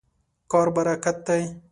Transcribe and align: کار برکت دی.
کار 0.51 0.67
برکت 0.75 1.17
دی. 1.27 1.41